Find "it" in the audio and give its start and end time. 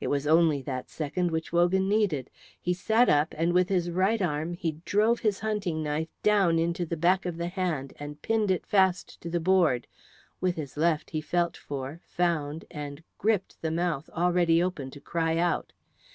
0.00-0.06, 8.50-8.64